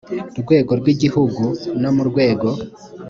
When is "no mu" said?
1.81-2.03